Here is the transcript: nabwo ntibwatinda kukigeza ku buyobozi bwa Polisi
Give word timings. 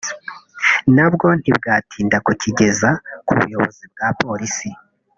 nabwo 0.95 1.27
ntibwatinda 1.39 2.17
kukigeza 2.25 2.89
ku 3.25 3.31
buyobozi 3.39 3.83
bwa 3.91 4.07
Polisi 4.21 4.69